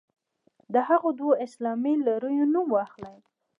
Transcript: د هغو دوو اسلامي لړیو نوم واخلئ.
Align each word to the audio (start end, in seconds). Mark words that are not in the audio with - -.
د 0.73 0.75
هغو 0.87 1.09
دوو 1.19 1.31
اسلامي 1.45 1.93
لړیو 2.07 2.51
نوم 2.53 2.67
واخلئ. 2.75 3.17